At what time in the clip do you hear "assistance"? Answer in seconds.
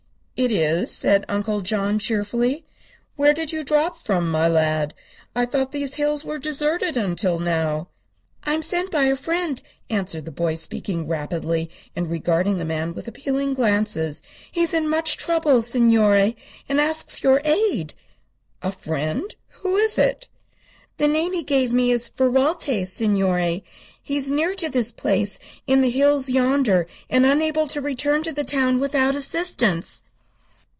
29.15-30.01